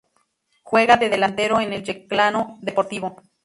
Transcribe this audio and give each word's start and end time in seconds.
Juega 0.63 0.97
de 0.97 1.09
delantero 1.09 1.59
en 1.61 1.73
el 1.73 1.83
Yeclano 1.83 2.57
Deportivo. 2.63 3.17